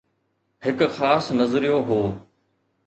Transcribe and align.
هڪ 0.65 0.79
خاص 0.97 1.25
نظريو 1.39 1.77
هو. 1.89 2.01